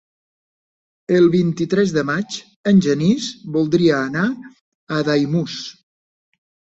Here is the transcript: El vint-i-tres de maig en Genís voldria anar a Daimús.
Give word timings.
El 1.17 1.27
vint-i-tres 1.33 1.91
de 1.97 2.03
maig 2.09 2.37
en 2.71 2.81
Genís 2.85 3.27
voldria 3.57 3.99
anar 4.07 4.23
a 4.97 5.03
Daimús. 5.11 5.59